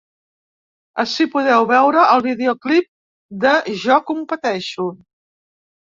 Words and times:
Ací 1.03 1.25
podeu 1.35 1.67
veure 1.73 2.07
el 2.15 2.25
videoclip 2.29 2.89
de 3.45 3.53
Jo 3.85 4.03
competeixo. 4.09 4.89